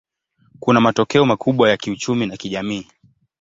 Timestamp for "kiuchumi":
1.77-2.25